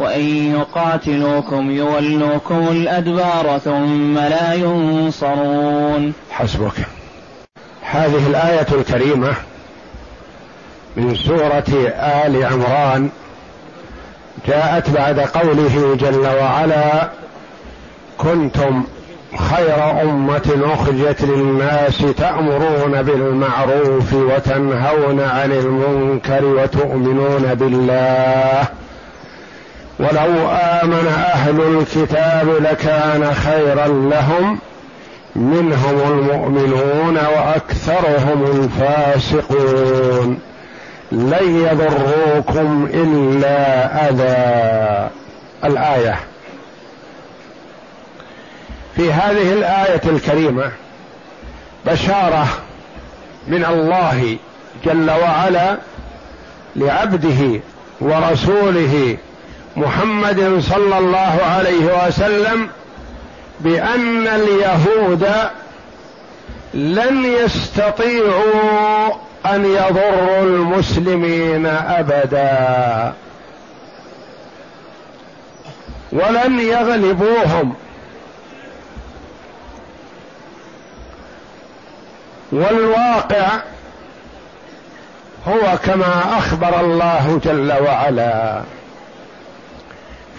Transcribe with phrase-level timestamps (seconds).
[0.00, 6.12] وإن يقاتلوكم يولوكم الأدبار ثم لا ينصرون.
[6.30, 6.72] حسبك.
[7.82, 9.34] هذه الآية الكريمة
[10.96, 11.90] من سورة
[12.24, 13.10] آل عمران
[14.48, 17.08] جاءت بعد قوله جل وعلا
[18.18, 18.84] كنتم
[19.36, 28.68] خير أمة أخرجت للناس تأمرون بالمعروف وتنهون عن المنكر وتؤمنون بالله
[30.00, 34.58] ولو آمن أهل الكتاب لكان خيرا لهم
[35.36, 40.38] منهم المؤمنون وأكثرهم الفاسقون.
[41.12, 45.10] لن يضروكم إلا أذى.
[45.64, 46.18] الآية.
[48.96, 50.70] في هذه الآية الكريمة
[51.86, 52.46] بشارة
[53.48, 54.36] من الله
[54.84, 55.76] جل وعلا
[56.76, 57.60] لعبده
[58.00, 59.16] ورسوله
[59.76, 62.68] محمد صلى الله عليه وسلم
[63.60, 65.28] بأن اليهود
[66.74, 69.12] لن يستطيعوا
[69.46, 73.12] أن يضروا المسلمين أبدا.
[76.12, 77.74] ولن يغلبوهم.
[82.52, 83.48] والواقع
[85.48, 88.62] هو كما أخبر الله جل وعلا.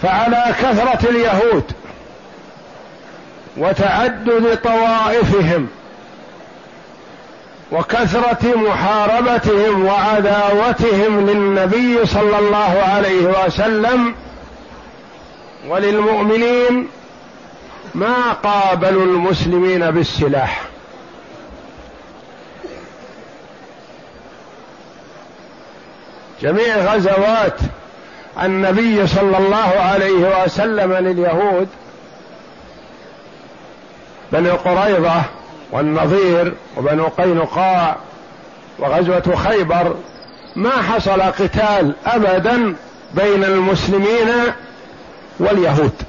[0.02, 1.72] فعلى كثرة اليهود
[3.56, 5.68] وتعدد طوائفهم
[7.72, 14.14] وكثرة محاربتهم وعداوتهم للنبي صلى الله عليه وسلم
[15.68, 16.88] وللمؤمنين
[17.94, 20.62] ما قابلوا المسلمين بالسلاح.
[26.42, 27.58] جميع غزوات
[28.42, 31.68] النبي صلى الله عليه وسلم لليهود
[34.32, 35.22] بني قريظة
[35.72, 37.96] والنظير وبنو قينقاع
[38.78, 39.94] وغزوة خيبر
[40.56, 42.76] ما حصل قتال ابدا
[43.14, 44.28] بين المسلمين
[45.38, 46.02] واليهود.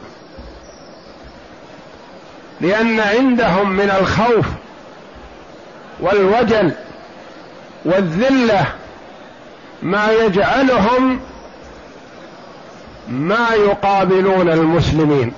[2.61, 4.45] لأن عندهم من الخوف
[5.99, 6.71] والوجل
[7.85, 8.65] والذلة
[9.81, 11.19] ما يجعلهم
[13.09, 15.33] ما يقابلون المسلمين.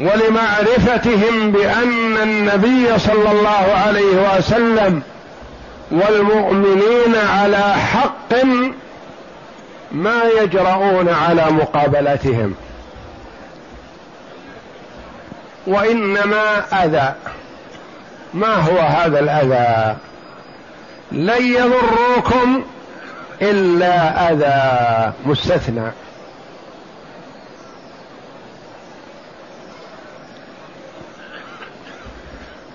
[0.00, 5.02] ولمعرفتهم بأن النبي صلى الله عليه وسلم
[5.90, 8.44] والمؤمنين على حق
[9.92, 12.54] ما يجرؤون على مقابلتهم.
[15.66, 17.14] وإنما أذى.
[18.34, 19.96] ما هو هذا الأذى؟
[21.12, 22.64] لن يضروكم
[23.42, 25.90] إلا أذى مستثنى.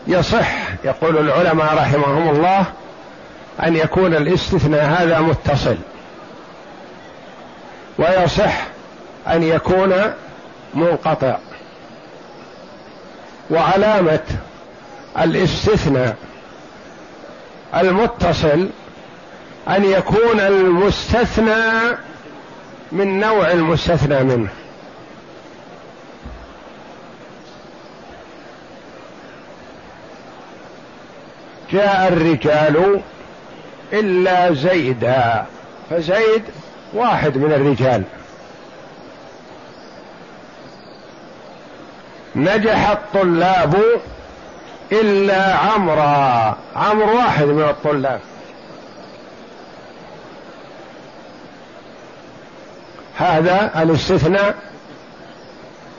[0.07, 0.51] يصح
[0.83, 2.65] يقول العلماء رحمهم الله
[3.63, 5.77] أن يكون الاستثناء هذا متصل.
[7.97, 8.67] ويصح
[9.27, 9.93] أن يكون
[10.73, 11.37] منقطع.
[13.49, 14.19] وعلامة
[15.19, 16.15] الاستثناء
[17.75, 18.69] المتصل
[19.67, 21.97] أن يكون المستثنى
[22.91, 24.49] من نوع المستثنى منه.
[31.71, 33.01] جاء الرجال
[33.93, 35.45] إلا زيدا
[35.89, 36.43] فزيد
[36.93, 38.03] واحد من الرجال.
[42.35, 43.75] نجح الطلاب
[44.91, 46.57] إلا عمرا.
[46.75, 48.19] عمر واحد من الطلاب.
[53.17, 54.55] هذا الاستثناء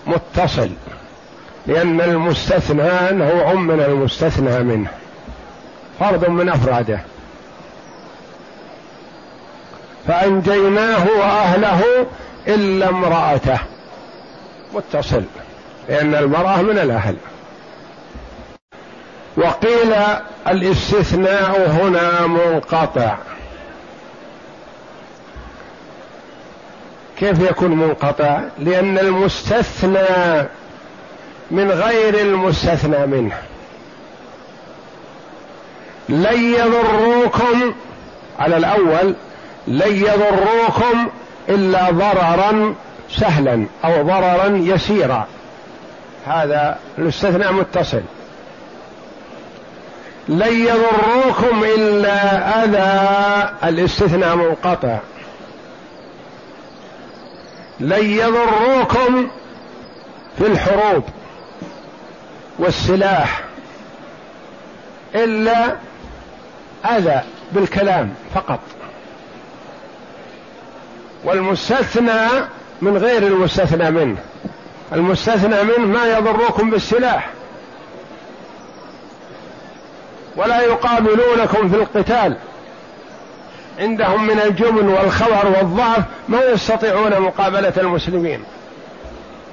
[0.06, 0.70] متصل
[1.66, 4.90] لأن المستثنى نوع من المستثنى منه
[6.00, 7.00] فرد من أفراده.
[10.06, 11.82] فأنجيناه وأهله
[12.48, 13.58] إلا امرأته.
[14.74, 15.22] متصل
[15.88, 17.16] لأن المرأة من الأهل.
[19.36, 19.94] وقيل
[20.48, 23.16] الاستثناء هنا منقطع.
[27.18, 30.46] كيف يكون منقطع؟ لأن المستثنى
[31.50, 33.38] من غير المستثنى منه.
[36.08, 37.74] لن يضروكم
[38.38, 39.14] على الأول
[39.66, 41.08] لن يضروكم
[41.48, 42.74] إلا ضررا
[43.10, 45.26] سهلا أو ضررا يسيرا.
[46.26, 48.02] هذا الاستثناء متصل.
[50.28, 53.68] لن يضروكم إلا أذى.
[53.68, 54.98] الاستثناء منقطع.
[57.80, 59.28] لن يضروكم
[60.38, 61.04] في الحروب
[62.58, 63.44] والسلاح
[65.14, 65.76] إلا
[66.84, 67.20] أذى
[67.52, 68.60] بالكلام فقط.
[71.24, 72.28] والمستثنى
[72.82, 74.18] من غير المستثنى منه.
[74.92, 77.35] المستثنى منه ما يضركم بالسلاح.
[80.36, 82.36] ولا يقابلونكم في القتال.
[83.78, 88.44] عندهم من الجبن والخور والضعف ما يستطيعون مقابلة المسلمين.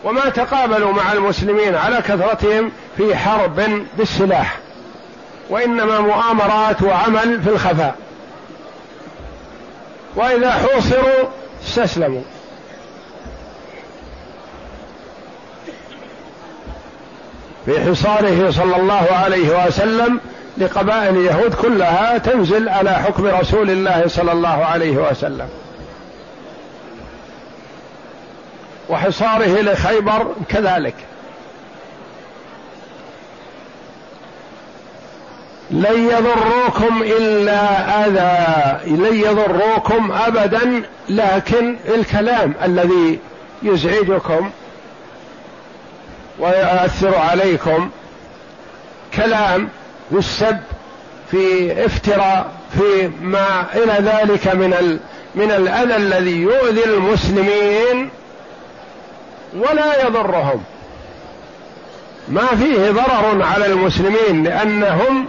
[0.03, 4.57] وما تقابلوا مع المسلمين على كثرتهم في حرب بالسلاح.
[5.49, 7.95] وإنما مؤامرات وعمل في الخفاء.
[10.15, 11.29] وإذا حوصروا
[11.63, 12.21] استسلموا.
[17.65, 20.19] في حصاره صلى الله عليه وسلم
[20.57, 25.47] لقبائل اليهود كلها تنزل على حكم رسول الله صلى الله عليه وسلم.
[28.89, 30.95] وحصاره لخيبر كذلك.
[35.71, 43.19] لن يضروكم إلا أذى لن يضروكم ابدا لكن الكلام الذي
[43.63, 44.51] يزعجكم
[46.39, 47.89] ويؤثر عليكم
[49.13, 49.69] كلام
[50.13, 50.57] في السب
[51.31, 54.99] في افتراء في ما إلى ذلك من ال
[55.35, 58.09] من الأذى الذي يؤذي المسلمين
[59.55, 60.63] ولا يضرهم.
[62.27, 65.25] ما فيه ضرر على المسلمين لأنهم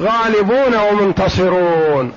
[0.00, 2.12] غالبون ومنتصرون.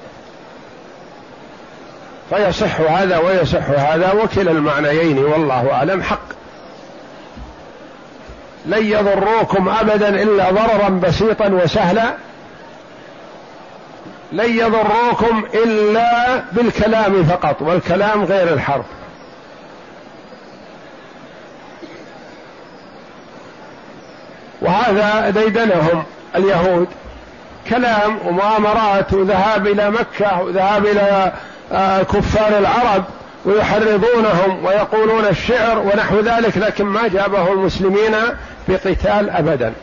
[2.29, 6.42] فيصح هذا ويصح هذا وكلا المعنيين والله أعلم حق.
[8.65, 12.13] لن يضروكم ابدا إلا ضررا بسيطا وسهلا.
[14.31, 18.85] لن يضروكم إلا بالكلام فقط والكلام غير الحرب
[24.61, 26.03] وهذا ديدنهم
[26.35, 26.87] اليهود.
[27.69, 31.31] كلام ومؤامرات وذهاب إلى مكة وذهاب إلى
[31.71, 33.03] آه، كفار العرب
[33.45, 38.15] ويحرضونهم ويقولون الشعر ونحو ذلك لكن ما جابه المسلمين
[38.67, 39.73] بقتال ابدا.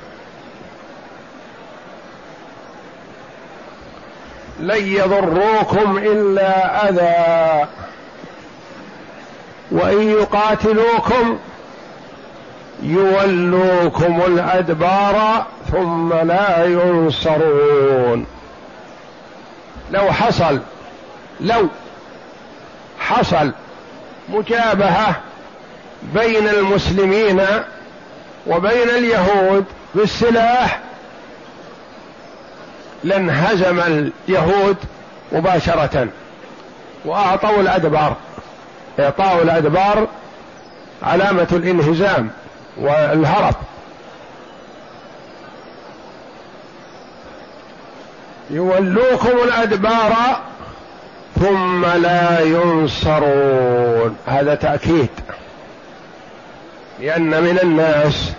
[4.61, 7.67] لن يضروكم إلا أذى.
[9.71, 11.39] وإن يقاتلوكم
[12.83, 18.27] يولوكم الأدبار ثم لا ينصرون.
[19.91, 20.61] لو حصل
[21.41, 21.69] لو
[22.99, 23.53] حصل
[24.29, 25.21] مجابهة
[26.15, 27.43] بين المسلمين
[28.47, 29.65] وبين اليهود
[29.95, 30.81] بالسلاح.
[33.05, 33.81] لانهزم
[34.29, 34.77] اليهود
[35.33, 36.09] مباشرة.
[37.05, 38.17] وأعطوا الأدبار.
[39.01, 40.07] إعطاء الأدبار
[41.03, 42.31] علامة الانهزام
[42.77, 43.55] والهرب.
[48.51, 50.41] يولوكم الأدبار
[51.41, 54.17] ثم لا ينصرون.
[54.27, 55.09] هذا تأكيد.
[57.01, 58.33] لأن من الناس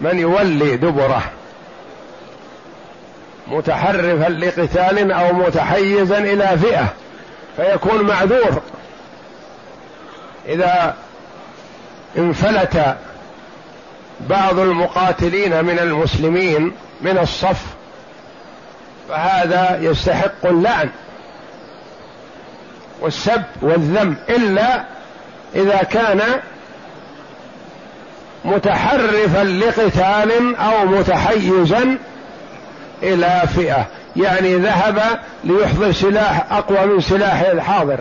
[0.00, 1.22] من يولي دبره
[3.46, 6.94] متحرفا لقتال أو متحيزا إلى فئة
[7.56, 8.62] فيكون معذور.
[10.48, 10.96] إذا
[12.18, 12.96] انفلت
[14.20, 17.64] بعض المقاتلين من المسلمين من الصف
[19.08, 20.90] فهذا يستحق اللعن
[23.00, 24.84] والسب والذم إلا
[25.54, 26.20] إذا كان
[28.44, 31.98] متحرفا لقتال أو متحيزا
[33.02, 33.86] إلى فئة.
[34.16, 35.02] يعني ذهب
[35.44, 38.00] ليحضر سلاح أقوى من سلاحه الحاضر.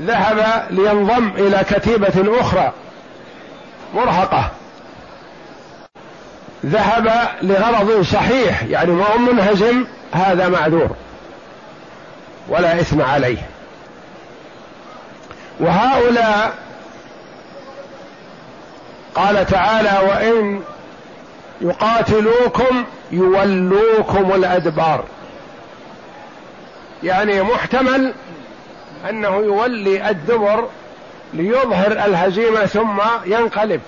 [0.00, 2.72] ذهب لينضم إلى كتيبة أخرى
[3.94, 4.50] مرهقة.
[6.66, 10.90] ذهب لغرض صحيح يعني ما هو منهزم هذا معذور.
[12.48, 13.38] ولا إثم عليه.
[15.60, 16.65] وهؤلاء
[19.16, 20.60] قال تعالى وإن
[21.60, 25.04] يقاتلوكم يولوكم الأدبار.
[27.02, 28.14] يعني محتمل
[29.10, 30.68] أنه يولي الدبر
[31.34, 33.80] ليظهر الهزيمة ثم ينقلب.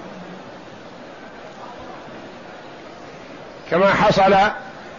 [3.71, 4.35] كما حصل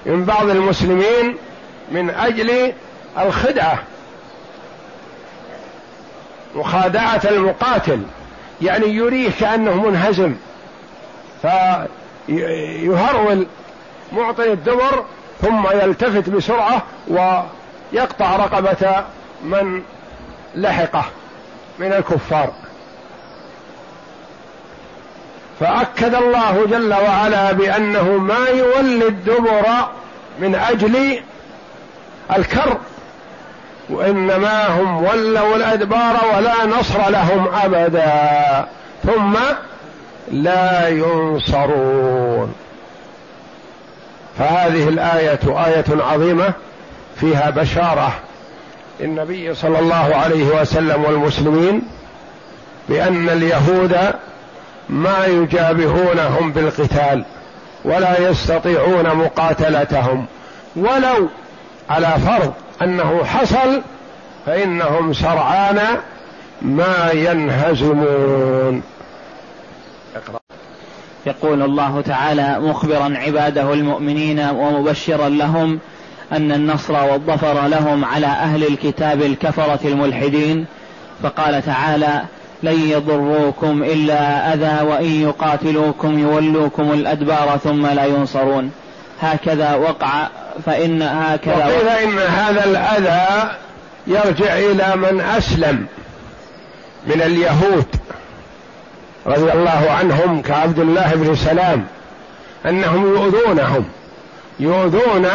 [0.05, 1.37] من بعض المسلمين
[1.91, 2.73] من أجل
[3.19, 3.79] الخدعة
[6.55, 8.01] مخادعة المقاتل.
[8.61, 10.35] يعني يريه كأنه منهزم.
[12.27, 13.47] فيهرول
[14.11, 15.05] معطي الدبر
[15.41, 19.03] ثم يلتفت بسرعة ويقطع رقبة
[19.43, 19.81] من
[20.55, 21.05] لحقه
[21.79, 22.53] من الكفار.
[25.59, 29.65] فأكد الله جل وعلا بأنه ما يولي الدبر
[30.39, 31.21] من أجل
[32.37, 32.77] الكر
[33.89, 38.65] وإنما هم ولوا الأدبار ولا نصر لهم أبدا.
[39.03, 39.35] ثم
[40.31, 42.53] لا ينصرون.
[44.39, 46.53] فهذه الآية آية عظيمة
[47.19, 48.13] فيها بشارة
[48.99, 51.81] للنبي صلى الله عليه وسلم والمسلمين
[52.89, 53.97] بأن اليهود
[54.89, 57.23] ما يجابهونهم بالقتال
[57.85, 60.25] ولا يستطيعون مقاتلتهم.
[60.75, 61.29] ولو
[61.89, 63.81] على فرض أنه حصل
[64.45, 65.79] فإنهم سرعان
[66.61, 68.81] ما ينهزمون.
[70.15, 70.39] اقرأ.
[71.25, 75.79] يقول الله تعالى مخبرا عباده المؤمنين ومبشرا لهم
[76.31, 80.65] أن النصر والظفر لهم على أهل الكتاب الكفرة الملحدين.
[81.23, 82.21] فقال تعالى
[82.63, 88.71] لن يضروكم إلا أذى وإن يقاتلوكم يولوكم الأدبار ثم لا ينصرون.
[89.21, 90.27] هكذا وقع
[90.65, 93.51] فإن هكذا وقيل إن هذا الأذى
[94.07, 95.85] يرجع إلى من أسلم
[97.07, 97.85] من اليهود
[99.25, 101.85] رضي الله عنهم كعبد الله بن سلام
[102.65, 103.85] أنهم يؤذونهم.
[104.59, 105.27] يؤذون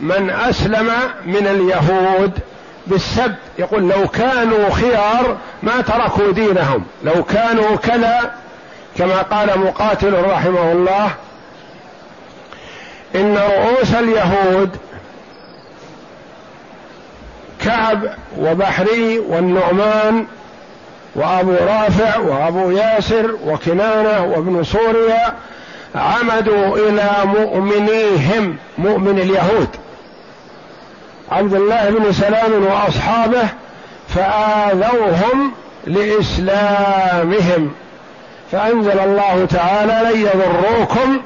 [0.00, 0.90] من أسلم
[1.26, 2.32] من اليهود
[2.86, 3.34] بالسب.
[3.58, 8.34] يقول لو كانوا خيار ما تركوا دينهم لو كانوا كذا
[8.98, 11.10] كما قال مقاتل رحمه الله
[13.14, 14.76] إن رؤوس اليهود
[17.64, 17.98] كعب
[18.38, 20.26] وبحري والنعمان
[21.14, 25.34] وأبو رافع وأبو ياسر وكنانة وابن سوريا
[25.94, 29.68] عمدوا إلى مؤمنيهم مؤمن اليهود.
[31.30, 33.48] عبد الله بن سلام وأصحابه
[34.08, 35.52] فآذوهم
[35.86, 37.72] لإسلامهم.
[38.52, 41.20] فأنزل الله تعالى لن يضروكم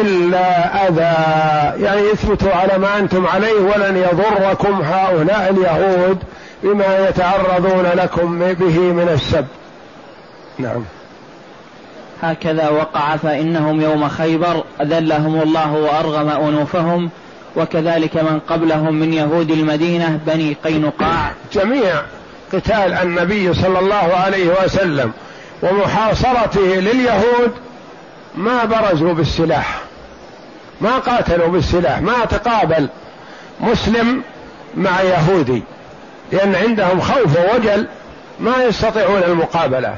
[0.00, 1.82] إلا أذى.
[1.84, 6.18] يعني اثبتوا على ما أنتم عليه ولن يضركم هؤلاء اليهود
[6.62, 9.46] بما يتعرضون لكم به من السب.
[10.58, 10.84] نعم.
[12.22, 17.10] هكذا وقع فإنهم يوم خيبر أذلهم الله وأرغم أنوفهم
[17.56, 21.32] وكذلك من قبلهم من يهود المدينة بني قينقاع.
[21.52, 22.02] جميع
[22.52, 25.12] قتال النبي صلى الله عليه وسلم
[25.62, 27.52] ومحاصرته لليهود
[28.34, 29.85] ما برزوا بالسلاح.
[30.80, 32.88] ما قاتلوا بالسلاح ما تقابل
[33.60, 34.22] مسلم
[34.76, 35.62] مع يهودي
[36.32, 37.86] لأن عندهم خوف ووجل
[38.40, 39.94] ما يستطيعون المقابلة.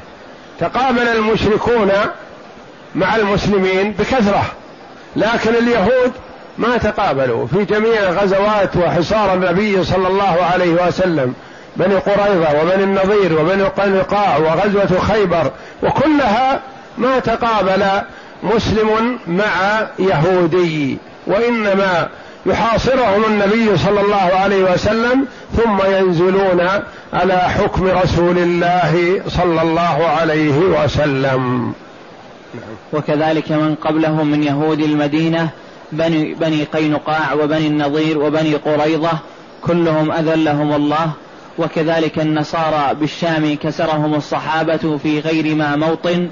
[0.59, 1.91] تقابل المشركون
[2.95, 4.43] مع المسلمين بكثرة
[5.15, 6.11] لكن اليهود
[6.57, 7.47] ما تقابلوا.
[7.47, 11.33] في جميع غزوات وحصار النبي صلى الله عليه وسلم
[11.75, 15.51] بني قريظة وبني النضير وبني قنقاع وغزوة خيبر
[15.83, 16.59] وكلها
[16.97, 17.85] ما تقابل
[18.43, 22.09] مسلم مع يهودي وإنما
[22.45, 25.25] يحاصرهم النبي صلى الله عليه وسلم
[25.57, 26.67] ثم ينزلون
[27.13, 31.73] على حكم رسول الله صلى الله عليه وسلم.
[32.93, 35.49] وكذلك من قبلهم من يهود المدينة
[35.91, 39.11] بني, بني قينقاع وبني النضير وبني قريضة
[39.61, 41.11] كلهم أذلهم الله.
[41.57, 46.29] وكذلك النصارى بالشام كسرهم الصحابة في غير ما موطن.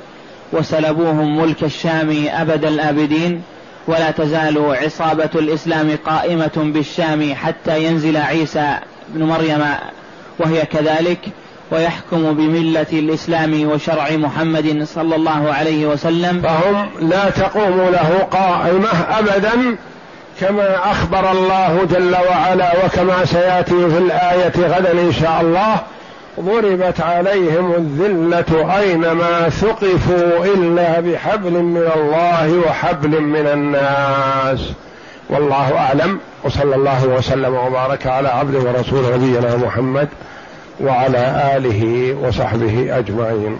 [0.53, 3.41] وسلبوهم ملك الشام أبد الآبدين
[3.87, 8.77] ولا تزال عصابة الإسلام قائمة بالشام حتى ينزل عيسى
[9.09, 9.65] بن مريم
[10.39, 11.19] وهي كذلك
[11.71, 16.41] ويحكم بملة الإسلام وشرع محمد صلى الله عليه وسلم.
[16.41, 19.77] فهم لا تقوم له قائمة أبدا
[20.39, 25.75] كما أخبر الله جل وعلا وكما سيأتي في الآية غدا إن شاء الله.
[26.39, 34.59] ضربت عليهم الذلة أينما ثقفوا إلا بحبل من الله وحبل من الناس.
[35.29, 36.19] والله أعلم.
[36.43, 40.07] وصلى الله وسلم وبارك على عبده ورسول نبينا محمد
[40.81, 43.59] وعلى آله وصحبه أجمعين.